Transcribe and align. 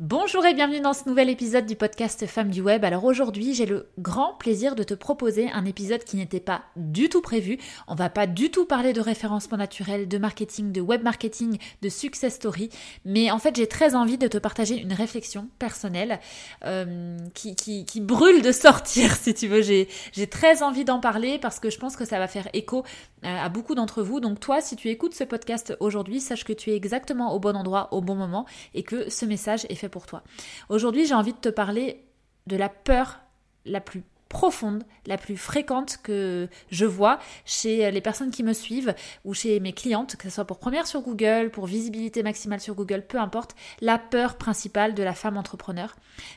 Bonjour 0.00 0.46
et 0.46 0.54
bienvenue 0.54 0.78
dans 0.80 0.92
ce 0.92 1.08
nouvel 1.08 1.28
épisode 1.28 1.66
du 1.66 1.74
podcast 1.74 2.24
Femmes 2.26 2.50
du 2.50 2.60
Web. 2.60 2.84
Alors 2.84 3.02
aujourd'hui, 3.02 3.52
j'ai 3.52 3.66
le 3.66 3.88
grand 3.98 4.34
plaisir 4.34 4.76
de 4.76 4.84
te 4.84 4.94
proposer 4.94 5.50
un 5.50 5.64
épisode 5.64 6.04
qui 6.04 6.16
n'était 6.16 6.38
pas 6.38 6.62
du 6.76 7.08
tout 7.08 7.20
prévu. 7.20 7.58
On 7.88 7.96
va 7.96 8.08
pas 8.08 8.28
du 8.28 8.52
tout 8.52 8.64
parler 8.64 8.92
de 8.92 9.00
référencement 9.00 9.58
naturel, 9.58 10.06
de 10.06 10.16
marketing, 10.16 10.70
de 10.70 10.80
web 10.80 11.02
marketing, 11.02 11.58
de 11.82 11.88
success 11.88 12.36
story, 12.36 12.70
mais 13.04 13.32
en 13.32 13.40
fait, 13.40 13.56
j'ai 13.56 13.66
très 13.66 13.96
envie 13.96 14.18
de 14.18 14.28
te 14.28 14.38
partager 14.38 14.80
une 14.80 14.92
réflexion 14.92 15.48
personnelle 15.58 16.20
euh, 16.64 17.18
qui, 17.34 18.00
brûle 18.00 18.40
de 18.42 18.52
sortir, 18.52 19.16
si 19.20 19.34
tu 19.34 19.48
veux. 19.48 19.62
J'ai 19.62 19.88
très 20.30 20.62
envie 20.62 20.84
d'en 20.84 21.00
parler 21.00 21.40
parce 21.40 21.58
que 21.58 21.70
je 21.70 21.78
pense 21.80 21.96
que 21.96 22.04
ça 22.04 22.20
va 22.20 22.28
faire 22.28 22.48
écho 22.52 22.84
euh, 23.24 23.36
à 23.36 23.48
beaucoup 23.48 23.74
d'entre 23.74 24.04
vous. 24.04 24.20
Donc 24.20 24.38
toi, 24.38 24.60
si 24.60 24.76
tu 24.76 24.90
écoutes 24.90 25.14
ce 25.14 25.24
podcast 25.24 25.76
aujourd'hui, 25.80 26.20
sache 26.20 26.44
que 26.44 26.52
tu 26.52 26.70
es 26.70 26.76
exactement 26.76 27.34
au 27.34 27.40
bon 27.40 27.56
endroit, 27.56 27.88
au 27.90 28.00
bon 28.00 28.14
moment 28.14 28.46
et 28.74 28.84
que 28.84 29.10
ce 29.10 29.26
message 29.26 29.66
est 29.68 29.74
fait 29.74 29.87
pour 29.88 30.06
toi. 30.06 30.22
Aujourd'hui, 30.68 31.06
j'ai 31.06 31.14
envie 31.14 31.32
de 31.32 31.38
te 31.38 31.48
parler 31.48 32.04
de 32.46 32.56
la 32.56 32.68
peur 32.68 33.20
la 33.64 33.80
plus 33.80 34.02
profonde, 34.28 34.84
la 35.06 35.16
plus 35.16 35.36
fréquente 35.36 35.98
que 36.02 36.48
je 36.70 36.84
vois 36.84 37.18
chez 37.44 37.90
les 37.90 38.00
personnes 38.00 38.30
qui 38.30 38.42
me 38.42 38.52
suivent 38.52 38.94
ou 39.24 39.34
chez 39.34 39.58
mes 39.60 39.72
clientes, 39.72 40.16
que 40.16 40.28
ce 40.28 40.34
soit 40.34 40.44
pour 40.44 40.58
première 40.58 40.86
sur 40.86 41.00
Google, 41.00 41.50
pour 41.50 41.66
visibilité 41.66 42.22
maximale 42.22 42.60
sur 42.60 42.74
Google, 42.74 43.04
peu 43.06 43.18
importe, 43.18 43.54
la 43.80 43.98
peur 43.98 44.36
principale 44.36 44.94
de 44.94 45.02
la 45.02 45.14
femme 45.14 45.36
entrepreneur. 45.36 45.96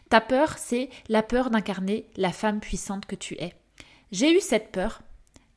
Ta 0.10 0.22
peur, 0.22 0.58
c'est 0.58 0.90
la 1.10 1.24
peur 1.24 1.50
d'incarner 1.50 2.06
la 2.16 2.32
femme 2.32 2.60
puissante 2.60 3.06
que 3.06 3.16
tu 3.16 3.36
es. 3.36 3.54
J'ai 4.12 4.36
eu 4.36 4.42
cette 4.42 4.72
peur 4.72 5.02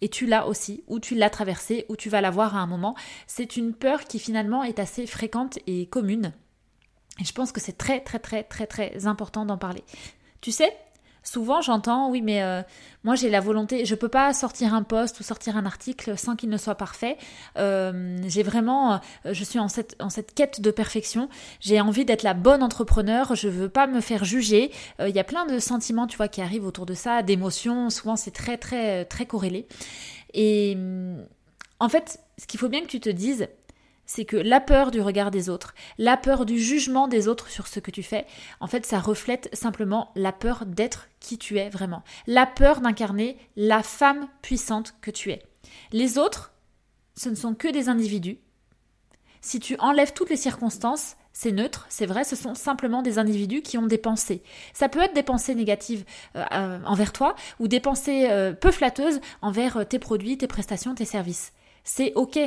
et 0.00 0.08
tu 0.08 0.26
l'as 0.26 0.46
aussi, 0.46 0.84
ou 0.86 1.00
tu 1.00 1.14
l'as 1.14 1.30
traversée, 1.30 1.86
ou 1.88 1.96
tu 1.96 2.10
vas 2.10 2.20
l'avoir 2.20 2.56
à 2.56 2.60
un 2.60 2.66
moment. 2.66 2.94
C'est 3.26 3.56
une 3.56 3.72
peur 3.72 4.04
qui 4.04 4.18
finalement 4.18 4.62
est 4.62 4.78
assez 4.78 5.06
fréquente 5.06 5.58
et 5.66 5.86
commune 5.86 6.32
et 7.20 7.24
je 7.24 7.32
pense 7.32 7.52
que 7.52 7.60
c'est 7.60 7.78
très 7.78 8.00
très 8.00 8.18
très 8.18 8.42
très 8.42 8.66
très 8.66 9.06
important 9.06 9.46
d'en 9.46 9.56
parler. 9.56 9.84
Tu 10.40 10.50
sais, 10.50 10.76
souvent 11.22 11.60
j'entends 11.60 12.10
oui 12.10 12.20
mais 12.22 12.42
euh, 12.42 12.62
moi 13.04 13.14
j'ai 13.14 13.30
la 13.30 13.40
volonté, 13.40 13.84
je 13.84 13.94
peux 13.94 14.08
pas 14.08 14.32
sortir 14.32 14.74
un 14.74 14.82
post 14.82 15.20
ou 15.20 15.22
sortir 15.22 15.56
un 15.56 15.64
article 15.64 16.18
sans 16.18 16.34
qu'il 16.34 16.48
ne 16.48 16.56
soit 16.56 16.74
parfait. 16.74 17.16
Euh, 17.56 18.18
j'ai 18.26 18.42
vraiment, 18.42 18.94
euh, 18.94 18.98
je 19.32 19.44
suis 19.44 19.60
en 19.60 19.68
cette 19.68 20.34
quête 20.34 20.60
de 20.60 20.70
perfection. 20.72 21.28
J'ai 21.60 21.80
envie 21.80 22.04
d'être 22.04 22.24
la 22.24 22.34
bonne 22.34 22.62
entrepreneur. 22.62 23.36
Je 23.36 23.48
veux 23.48 23.68
pas 23.68 23.86
me 23.86 24.00
faire 24.00 24.24
juger. 24.24 24.72
Il 24.98 25.14
y 25.14 25.20
a 25.20 25.24
plein 25.24 25.46
de 25.46 25.58
sentiments 25.60 26.08
tu 26.08 26.16
vois 26.16 26.28
qui 26.28 26.40
arrivent 26.40 26.66
autour 26.66 26.84
de 26.84 26.94
ça, 26.94 27.22
d'émotions. 27.22 27.90
Souvent 27.90 28.16
c'est 28.16 28.32
très 28.32 28.58
très 28.58 29.04
très 29.04 29.26
corrélé. 29.26 29.68
Et 30.32 30.76
en 31.78 31.88
fait, 31.88 32.18
ce 32.38 32.46
qu'il 32.46 32.58
faut 32.58 32.68
bien 32.68 32.80
que 32.80 32.86
tu 32.86 32.98
te 32.98 33.10
dises, 33.10 33.46
c'est 34.06 34.24
que 34.24 34.36
la 34.36 34.60
peur 34.60 34.90
du 34.90 35.00
regard 35.00 35.30
des 35.30 35.48
autres, 35.48 35.74
la 35.98 36.16
peur 36.16 36.46
du 36.46 36.58
jugement 36.58 37.08
des 37.08 37.28
autres 37.28 37.48
sur 37.48 37.66
ce 37.66 37.80
que 37.80 37.90
tu 37.90 38.02
fais, 38.02 38.26
en 38.60 38.66
fait, 38.66 38.86
ça 38.86 38.98
reflète 38.98 39.48
simplement 39.52 40.10
la 40.14 40.32
peur 40.32 40.66
d'être 40.66 41.08
qui 41.20 41.38
tu 41.38 41.58
es 41.58 41.68
vraiment, 41.70 42.02
la 42.26 42.46
peur 42.46 42.80
d'incarner 42.80 43.36
la 43.56 43.82
femme 43.82 44.28
puissante 44.42 44.94
que 45.00 45.10
tu 45.10 45.30
es. 45.30 45.42
Les 45.92 46.18
autres, 46.18 46.52
ce 47.16 47.28
ne 47.28 47.34
sont 47.34 47.54
que 47.54 47.68
des 47.68 47.88
individus. 47.88 48.38
Si 49.40 49.60
tu 49.60 49.76
enlèves 49.78 50.12
toutes 50.12 50.30
les 50.30 50.36
circonstances, 50.36 51.16
c'est 51.32 51.52
neutre, 51.52 51.86
c'est 51.88 52.06
vrai, 52.06 52.24
ce 52.24 52.36
sont 52.36 52.54
simplement 52.54 53.02
des 53.02 53.18
individus 53.18 53.60
qui 53.60 53.76
ont 53.76 53.86
des 53.86 53.98
pensées. 53.98 54.42
Ça 54.72 54.88
peut 54.88 55.00
être 55.00 55.14
des 55.14 55.24
pensées 55.24 55.54
négatives 55.54 56.04
euh, 56.36 56.44
euh, 56.52 56.78
envers 56.86 57.12
toi 57.12 57.34
ou 57.58 57.68
des 57.68 57.80
pensées 57.80 58.28
euh, 58.30 58.52
peu 58.52 58.70
flatteuses 58.70 59.20
envers 59.42 59.86
tes 59.86 59.98
produits, 59.98 60.38
tes 60.38 60.46
prestations, 60.46 60.94
tes 60.94 61.04
services. 61.04 61.52
C'est 61.82 62.12
ok, 62.14 62.38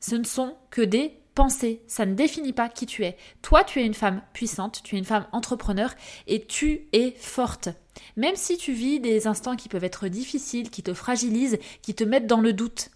ce 0.00 0.14
ne 0.14 0.24
sont 0.24 0.56
que 0.70 0.82
des 0.82 1.18
pensées, 1.34 1.82
ça 1.86 2.04
ne 2.04 2.14
définit 2.14 2.52
pas 2.52 2.68
qui 2.68 2.86
tu 2.86 3.04
es. 3.04 3.16
Toi, 3.42 3.62
tu 3.62 3.80
es 3.80 3.86
une 3.86 3.94
femme 3.94 4.22
puissante, 4.32 4.80
tu 4.82 4.96
es 4.96 4.98
une 4.98 5.04
femme 5.04 5.26
entrepreneur 5.32 5.94
et 6.26 6.44
tu 6.44 6.88
es 6.92 7.12
forte. 7.12 7.68
Même 8.16 8.34
si 8.36 8.56
tu 8.56 8.72
vis 8.72 8.98
des 9.00 9.26
instants 9.26 9.56
qui 9.56 9.68
peuvent 9.68 9.84
être 9.84 10.08
difficiles, 10.08 10.70
qui 10.70 10.82
te 10.82 10.94
fragilisent, 10.94 11.58
qui 11.82 11.94
te 11.94 12.02
mettent 12.02 12.26
dans 12.26 12.40
le 12.40 12.52
doute, 12.52 12.90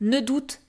ne 0.00 0.20
doute 0.20 0.60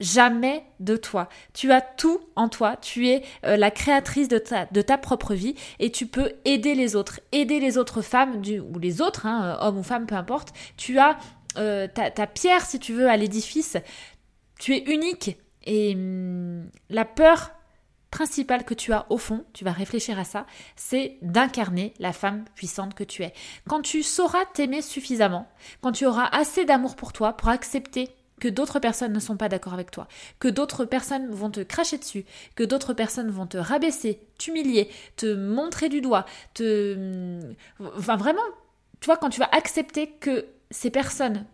jamais 0.00 0.64
de 0.80 0.96
toi. 0.96 1.28
Tu 1.54 1.72
as 1.72 1.80
tout 1.80 2.20
en 2.34 2.48
toi, 2.48 2.76
tu 2.76 3.08
es 3.08 3.22
euh, 3.44 3.56
la 3.56 3.70
créatrice 3.70 4.28
de 4.28 4.38
ta, 4.38 4.66
de 4.66 4.82
ta, 4.82 4.98
propre 4.98 5.34
vie 5.34 5.54
et 5.78 5.90
tu 5.90 6.06
peux 6.06 6.32
aider 6.44 6.74
les 6.74 6.96
autres, 6.96 7.20
aider 7.32 7.60
les 7.60 7.78
autres 7.78 8.02
femmes 8.02 8.40
du, 8.40 8.60
ou 8.60 8.78
les 8.78 9.00
autres, 9.00 9.26
hein, 9.26 9.56
hommes 9.60 9.78
ou 9.78 9.82
femmes, 9.82 10.06
peu 10.06 10.16
importe. 10.16 10.52
Tu 10.76 10.98
as 10.98 11.16
euh, 11.56 11.86
ta, 11.86 12.10
ta, 12.10 12.26
pierre, 12.26 12.66
si 12.66 12.78
tu 12.78 12.92
veux, 12.92 13.08
à 13.08 13.16
l'édifice. 13.16 13.78
Tu 14.58 14.74
es 14.74 14.84
unique 14.92 15.36
et 15.64 15.94
hum, 15.94 16.70
la 16.90 17.04
peur 17.04 17.50
principale 18.10 18.64
que 18.64 18.74
tu 18.74 18.92
as 18.92 19.06
au 19.10 19.18
fond, 19.18 19.44
tu 19.52 19.64
vas 19.64 19.72
réfléchir 19.72 20.18
à 20.18 20.24
ça, 20.24 20.46
c'est 20.76 21.18
d'incarner 21.22 21.92
la 21.98 22.12
femme 22.12 22.44
puissante 22.54 22.94
que 22.94 23.04
tu 23.04 23.22
es. 23.22 23.34
Quand 23.68 23.82
tu 23.82 24.02
sauras 24.02 24.44
t'aimer 24.54 24.80
suffisamment, 24.80 25.48
quand 25.82 25.92
tu 25.92 26.06
auras 26.06 26.26
assez 26.26 26.64
d'amour 26.64 26.96
pour 26.96 27.12
toi 27.12 27.34
pour 27.34 27.48
accepter 27.48 28.08
que 28.40 28.48
d'autres 28.48 28.80
personnes 28.80 29.12
ne 29.12 29.20
sont 29.20 29.36
pas 29.36 29.48
d'accord 29.48 29.74
avec 29.74 29.90
toi, 29.90 30.08
que 30.38 30.48
d'autres 30.48 30.84
personnes 30.84 31.30
vont 31.30 31.50
te 31.50 31.60
cracher 31.60 31.98
dessus, 31.98 32.24
que 32.54 32.64
d'autres 32.64 32.94
personnes 32.94 33.30
vont 33.30 33.46
te 33.46 33.56
rabaisser, 33.56 34.20
t'humilier, 34.38 34.90
te 35.16 35.34
montrer 35.34 35.88
du 35.88 36.00
doigt, 36.00 36.26
te... 36.54 36.94
Hum, 36.94 37.54
enfin 37.96 38.16
vraiment, 38.16 38.42
tu 39.00 39.06
vois, 39.06 39.16
quand 39.16 39.30
tu 39.30 39.40
vas 39.40 39.48
accepter 39.52 40.08
que 40.08 40.46
ces 40.70 40.90
personnes 40.90 41.44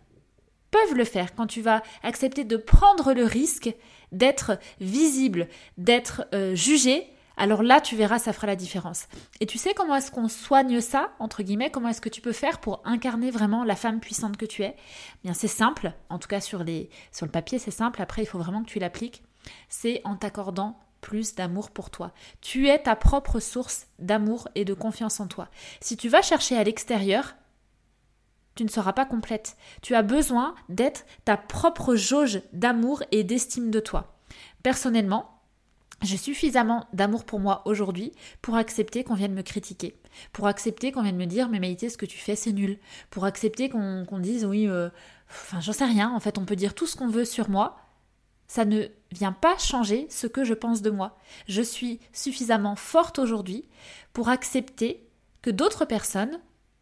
peuvent 0.73 0.97
le 0.97 1.05
faire, 1.05 1.35
quand 1.35 1.47
tu 1.47 1.61
vas 1.61 1.83
accepter 2.01 2.43
de 2.43 2.57
prendre 2.57 3.13
le 3.13 3.25
risque 3.25 3.73
d'être 4.11 4.57
visible, 4.81 5.47
d'être 5.77 6.25
euh, 6.33 6.55
jugé, 6.55 7.07
alors 7.37 7.63
là, 7.63 7.79
tu 7.79 7.95
verras, 7.95 8.19
ça 8.19 8.33
fera 8.33 8.47
la 8.47 8.55
différence. 8.55 9.07
Et 9.39 9.45
tu 9.45 9.57
sais 9.57 9.73
comment 9.73 9.95
est-ce 9.95 10.11
qu'on 10.11 10.27
soigne 10.27 10.81
ça, 10.81 11.11
entre 11.19 11.43
guillemets, 11.43 11.71
comment 11.71 11.89
est-ce 11.89 12.01
que 12.01 12.09
tu 12.09 12.21
peux 12.21 12.31
faire 12.31 12.59
pour 12.59 12.81
incarner 12.85 13.31
vraiment 13.31 13.63
la 13.63 13.75
femme 13.75 13.99
puissante 13.99 14.37
que 14.37 14.45
tu 14.45 14.63
es? 14.63 14.75
Bien, 15.23 15.33
c'est 15.33 15.47
simple, 15.47 15.93
en 16.09 16.19
tout 16.19 16.27
cas 16.27 16.41
sur, 16.41 16.63
les, 16.63 16.89
sur 17.11 17.25
le 17.25 17.31
papier, 17.31 17.59
c'est 17.59 17.71
simple, 17.71 18.01
après, 18.01 18.23
il 18.23 18.27
faut 18.27 18.39
vraiment 18.39 18.63
que 18.63 18.69
tu 18.69 18.79
l'appliques. 18.79 19.23
C'est 19.69 20.01
en 20.05 20.15
t'accordant 20.15 20.79
plus 21.01 21.35
d'amour 21.35 21.69
pour 21.69 21.89
toi. 21.89 22.13
Tu 22.41 22.69
es 22.69 22.79
ta 22.79 22.95
propre 22.95 23.39
source 23.39 23.87
d'amour 23.99 24.47
et 24.55 24.65
de 24.65 24.73
confiance 24.73 25.19
en 25.19 25.27
toi. 25.27 25.49
Si 25.81 25.97
tu 25.97 26.09
vas 26.09 26.21
chercher 26.21 26.57
à 26.57 26.63
l'extérieur, 26.63 27.35
tu 28.55 28.63
ne 28.63 28.69
seras 28.69 28.93
pas 28.93 29.05
complète. 29.05 29.57
Tu 29.81 29.95
as 29.95 30.03
besoin 30.03 30.55
d'être 30.69 31.05
ta 31.25 31.37
propre 31.37 31.95
jauge 31.95 32.41
d'amour 32.53 33.03
et 33.11 33.23
d'estime 33.23 33.71
de 33.71 33.79
toi. 33.79 34.15
Personnellement, 34.61 35.29
j'ai 36.01 36.17
suffisamment 36.17 36.87
d'amour 36.93 37.23
pour 37.23 37.39
moi 37.39 37.61
aujourd'hui 37.65 38.11
pour 38.41 38.55
accepter 38.55 39.03
qu'on 39.03 39.13
vienne 39.15 39.33
me 39.33 39.41
critiquer, 39.41 39.95
pour 40.33 40.47
accepter 40.47 40.91
qu'on 40.91 41.01
vienne 41.01 41.17
me 41.17 41.25
dire 41.25 41.49
mais 41.49 41.59
Maïté, 41.59 41.89
ce 41.89 41.97
que 41.97 42.05
tu 42.05 42.17
fais 42.17 42.35
c'est 42.35 42.51
nul, 42.51 42.77
pour 43.09 43.25
accepter 43.25 43.69
qu'on 43.69 44.19
dise 44.19 44.45
oui, 44.45 44.67
euh, 44.67 44.89
j'en 45.59 45.73
sais 45.73 45.85
rien, 45.85 46.11
en 46.11 46.19
fait 46.19 46.37
on 46.37 46.45
peut 46.45 46.55
dire 46.55 46.73
tout 46.73 46.87
ce 46.87 46.97
qu'on 46.97 47.07
veut 47.07 47.25
sur 47.25 47.49
moi, 47.49 47.77
ça 48.47 48.65
ne 48.65 48.87
vient 49.11 49.31
pas 49.31 49.57
changer 49.57 50.07
ce 50.09 50.27
que 50.27 50.43
je 50.43 50.53
pense 50.53 50.81
de 50.81 50.89
moi. 50.91 51.17
Je 51.47 51.61
suis 51.61 51.99
suffisamment 52.11 52.75
forte 52.75 53.17
aujourd'hui 53.17 53.67
pour 54.11 54.29
accepter 54.29 55.07
que 55.41 55.49
d'autres 55.49 55.85
personnes 55.85 56.39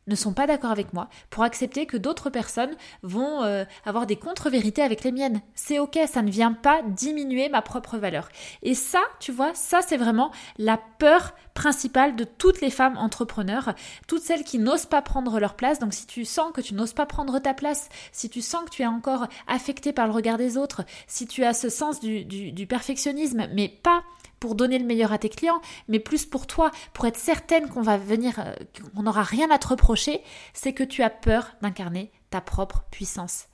ne 0.08 0.16
sont 0.16 0.34
pas 0.34 0.48
d'accord 0.48 0.72
avec 0.72 0.94
moi, 0.94 1.10
pour 1.30 1.44
accepter 1.44 1.86
que 1.86 1.98
d'autres 1.98 2.30
personnes 2.30 2.76
vont 3.04 3.44
euh, 3.44 3.66
avoir 3.86 4.06
des 4.06 4.16
contre-vérités 4.16 4.82
avec 4.82 5.04
les 5.04 5.12
miennes. 5.12 5.42
C'est 5.56 5.80
ok, 5.80 6.00
ça 6.08 6.22
ne 6.22 6.32
vient 6.32 6.54
pas 6.54 6.82
diminuer 6.84 7.50
ma 7.50 7.62
propre 7.62 7.98
valeur. 7.98 8.30
Et 8.64 8.74
ça, 8.74 9.02
tu 9.20 9.32
vois, 9.32 9.52
ça 9.54 9.82
c'est 9.82 9.98
vraiment 9.98 10.32
la 10.58 10.78
peur 10.78 11.34
principale 11.54 12.16
de 12.16 12.24
toutes 12.24 12.62
les 12.62 12.70
femmes 12.70 12.98
entrepreneurs, 12.98 13.74
toutes 14.08 14.24
celles 14.24 14.44
qui 14.44 14.60
n'osent 14.60 14.86
pas 14.86 15.02
prendre 15.02 15.40
leur 15.40 15.56
place. 15.56 15.80
Donc 15.80 15.94
si 15.94 16.08
tu 16.08 16.26
sens 16.26 16.52
que 16.54 16.62
tu 16.62 16.74
n'oses 16.74 16.94
pas 16.94 17.06
prendre 17.06 17.40
ta 17.40 17.54
place, 17.54 17.90
si 18.12 18.30
tu 18.30 18.42
sens 18.42 18.66
que 18.66 18.70
tu 18.70 18.82
es 18.82 18.88
encore 18.88 19.28
affecté 19.48 19.94
par 19.94 20.08
le 20.08 20.14
regard 20.14 20.38
des 20.38 20.58
autres, 20.58 20.84
si 21.08 21.28
tu 21.28 21.44
as 21.44 21.54
ce 21.54 21.70
sens 21.70 22.00
du, 22.00 22.26
du 22.26 22.68
perfectionnisme, 22.68 23.48
mais 23.54 23.68
pas 23.70 24.04
pour 24.42 24.56
donner 24.56 24.80
le 24.80 24.86
meilleur 24.86 25.14
à 25.14 25.20
tes 25.20 25.30
clients, 25.30 25.62
mais 25.88 26.00
plus 26.00 26.26
pour 26.26 26.48
toi, 26.48 26.72
pour 26.94 27.06
être 27.06 27.16
certaine 27.16 27.70
qu'on 27.70 27.84
va 27.84 27.96
venir, 27.96 28.40
euh, 28.40 28.54
qu'on 28.94 29.04
n'aura 29.04 29.24
rien 29.24 29.50
à 29.52 29.60
te 29.60 29.68
reprocher, 29.70 30.22
c'est 30.54 30.74
que 30.74 30.84
tu 30.84 31.04
as 31.04 31.12
peur 31.12 31.52
d'incarner 31.62 32.12
ta 32.32 32.42
propre 32.42 32.84
puissance. 32.92 33.46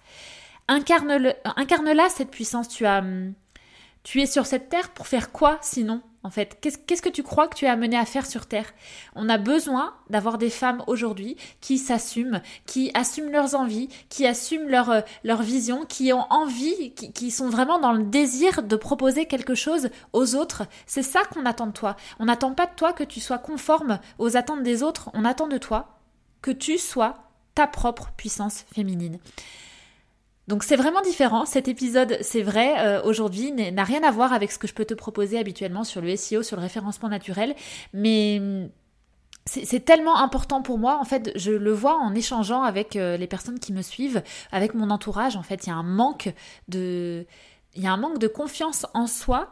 Incarne-le, 0.70 1.34
incarne-la 1.58 2.10
cette 2.10 2.32
puissance. 2.32 2.70
Tu 2.70 2.86
as, 2.86 3.00
hum, 3.00 3.34
tu 4.04 4.22
es 4.22 4.26
sur 4.26 4.46
cette 4.46 4.70
terre 4.70 4.90
pour 4.94 5.08
faire 5.08 5.32
quoi 5.32 5.60
sinon? 5.62 6.02
En 6.24 6.30
fait 6.30 6.58
Qu'est-ce 6.62 7.02
que 7.02 7.10
tu 7.10 7.24
crois 7.24 7.48
que 7.48 7.56
tu 7.56 7.66
es 7.66 7.70
amené 7.70 7.98
à 7.98 8.06
faire 8.06 8.26
sur 8.26 8.46
Terre? 8.46 8.74
On 9.16 9.30
a 9.30 9.38
besoin 9.38 9.94
d'avoir 10.10 10.38
des 10.38 10.50
femmes 10.50 10.84
aujourd'hui 10.88 11.38
qui 11.62 11.78
s'assument, 11.78 12.42
qui 12.66 12.92
assument 12.94 13.32
leurs 13.32 13.56
envies, 13.56 13.90
qui 14.10 14.26
assument 14.26 14.70
leur, 14.70 14.90
euh, 14.90 15.02
vision, 15.42 15.86
qui 15.86 16.12
ont 16.14 16.26
envie, 16.30 16.94
qui 16.94 17.32
sont 17.32 17.50
vraiment 17.50 17.80
dans 17.80 17.94
le 17.94 18.04
désir 18.04 18.64
de 18.64 18.76
proposer 18.76 19.26
quelque 19.26 19.56
chose 19.56 19.90
aux 20.14 20.36
autres. 20.36 20.64
C'est 20.86 21.04
ça 21.04 21.22
qu'on 21.34 21.46
attend 21.46 21.68
de 21.68 21.72
toi. 21.72 21.96
On 22.20 22.26
n'attend 22.26 22.54
pas 22.54 22.66
de 22.66 22.76
toi 22.76 22.94
que 22.94 23.04
tu 23.04 23.20
sois 23.20 23.38
conforme 23.38 24.00
aux 24.18 24.38
attentes 24.38 24.64
des 24.64 24.84
autres, 24.84 25.10
on 25.14 25.26
attend 25.26 25.48
de 25.48 25.58
toi 25.58 26.00
que 26.42 26.52
tu 26.52 26.78
sois 26.78 27.18
ta 27.56 27.68
propre 27.68 28.12
puissance 28.16 28.66
féminine. 28.74 29.20
Donc 30.48 30.64
c'est 30.64 30.78
vraiment 30.78 31.02
différent. 31.02 31.46
Cet 31.46 31.68
épisode, 31.68 32.18
c'est 32.22 32.42
vrai, 32.42 32.80
euh, 32.80 33.04
aujourd'hui, 33.04 33.52
n'a 33.52 33.84
rien 33.84 34.04
à 34.04 34.12
voir 34.12 34.32
avec 34.32 34.52
ce 34.52 34.58
que 34.58 34.68
je 34.68 34.74
peux 34.74 34.86
te 34.86 34.94
proposer 34.94 35.38
habituellement 35.38 35.84
sur 35.84 36.02
le 36.02 36.16
SEO, 36.16 36.42
sur 36.42 36.56
le 36.56 36.62
référencement 36.62 37.10
naturel. 37.10 37.54
Mais 37.94 38.38
hum, 38.40 38.70
c'est 39.46 39.86
tellement 39.86 40.18
important 40.18 40.62
pour 40.62 40.78
moi. 40.78 41.00
En 41.00 41.06
fait, 41.06 41.32
je 41.36 41.52
le 41.52 41.72
vois 41.72 41.98
en 41.98 42.14
échangeant 42.14 42.64
avec 42.64 42.96
euh, 42.96 43.18
les 43.18 43.28
personnes 43.28 43.60
qui 43.60 43.74
me 43.74 43.82
suivent, 43.82 44.22
avec 44.52 44.74
mon 44.74 44.90
entourage. 44.90 45.36
En 45.36 45.44
fait, 45.44 45.66
il 45.66 45.70
y 45.70 45.74
a 45.74 45.76
un 45.76 45.84
manque 45.84 46.34
de, 46.68 47.26
il 47.76 47.84
y 47.84 47.88
a 47.88 47.92
un 47.92 47.98
manque 47.98 48.20
de 48.20 48.28
confiance 48.28 48.86
en 48.94 49.08
soi 49.08 49.52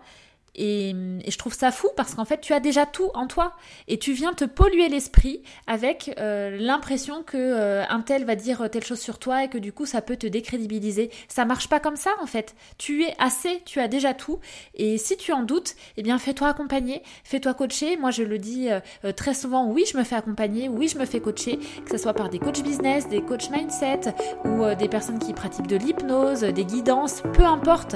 et, 0.55 0.95
je 1.27 1.37
trouve 1.37 1.53
ça 1.53 1.71
fou 1.71 1.89
parce 1.95 2.15
qu'en 2.15 2.25
fait, 2.25 2.39
tu 2.39 2.53
as 2.53 2.59
déjà 2.59 2.85
tout 2.85 3.09
en 3.13 3.27
toi 3.27 3.53
et 3.87 3.97
tu 3.99 4.13
viens 4.13 4.33
te 4.33 4.45
polluer 4.45 4.89
l'esprit 4.89 5.43
avec 5.67 6.15
euh, 6.17 6.57
l'impression 6.59 7.23
que 7.23 7.37
euh, 7.37 7.83
un 7.89 8.01
tel 8.01 8.25
va 8.25 8.35
dire 8.35 8.69
telle 8.71 8.83
chose 8.83 8.99
sur 8.99 9.19
toi 9.19 9.43
et 9.43 9.49
que 9.49 9.57
du 9.57 9.73
coup, 9.73 9.85
ça 9.85 10.01
peut 10.01 10.15
te 10.15 10.27
décrédibiliser. 10.27 11.11
Ça 11.27 11.45
marche 11.45 11.67
pas 11.67 11.79
comme 11.79 11.95
ça 11.95 12.11
en 12.21 12.25
fait. 12.25 12.55
Tu 12.77 13.03
es 13.03 13.13
assez, 13.19 13.61
tu 13.65 13.79
as 13.79 13.87
déjà 13.87 14.13
tout. 14.13 14.39
Et 14.75 14.97
si 14.97 15.17
tu 15.17 15.33
en 15.33 15.43
doutes, 15.43 15.75
eh 15.97 16.03
bien, 16.03 16.17
fais-toi 16.17 16.47
accompagner, 16.49 17.03
fais-toi 17.23 17.53
coacher. 17.53 17.97
Moi, 17.97 18.11
je 18.11 18.23
le 18.23 18.37
dis 18.37 18.69
euh, 18.69 19.11
très 19.11 19.33
souvent. 19.33 19.67
Oui, 19.67 19.85
je 19.91 19.97
me 19.97 20.03
fais 20.03 20.15
accompagner. 20.15 20.69
Oui, 20.69 20.87
je 20.87 20.97
me 20.97 21.05
fais 21.05 21.19
coacher, 21.19 21.57
que 21.57 21.91
ce 21.91 21.97
soit 21.97 22.13
par 22.13 22.29
des 22.29 22.39
coachs 22.39 22.63
business, 22.63 23.09
des 23.09 23.21
coachs 23.21 23.49
mindset 23.49 24.13
ou 24.45 24.73
des 24.75 24.87
personnes 24.87 25.19
qui 25.19 25.33
pratiquent 25.33 25.67
de 25.67 25.77
l'hypnose, 25.77 26.41
des 26.41 26.65
guidances, 26.65 27.21
peu 27.33 27.43
importe. 27.43 27.95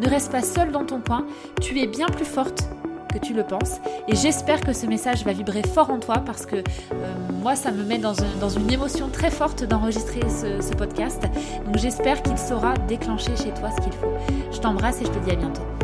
Ne 0.00 0.08
reste 0.08 0.30
pas 0.30 0.42
seul 0.42 0.70
dans 0.70 0.84
ton 0.84 1.00
coin. 1.00 1.26
Tu 1.60 1.80
es 1.80 1.86
bien 1.86 2.06
plus 2.06 2.24
forte 2.24 2.64
que 3.12 3.18
tu 3.18 3.34
le 3.34 3.42
penses. 3.42 3.80
Et 4.06 4.14
j'espère 4.14 4.60
que 4.60 4.72
ce 4.72 4.86
message 4.86 5.24
va 5.24 5.32
vibrer 5.32 5.62
fort 5.62 5.90
en 5.90 5.98
toi 5.98 6.22
parce 6.24 6.46
que 6.46 6.56
euh, 6.56 7.14
moi, 7.42 7.56
ça 7.56 7.70
me 7.70 7.82
met 7.82 7.98
dans, 7.98 8.14
une 8.14 8.70
émotion 8.70 9.08
très 9.08 9.30
forte 9.30 9.64
d'enregistrer 9.64 10.22
ce 10.28 10.74
podcast. 10.74 11.22
Donc 11.64 11.78
j'espère 11.78 12.22
qu'il 12.22 12.38
saura 12.38 12.74
déclencher 12.86 13.34
chez 13.36 13.52
toi 13.54 13.70
ce 13.76 13.82
qu'il 13.82 13.92
faut. 13.92 14.12
Je 14.52 14.58
t'embrasse 14.58 15.00
et 15.02 15.06
je 15.06 15.10
te 15.10 15.18
dis 15.18 15.30
à 15.30 15.36
bientôt. 15.36 15.77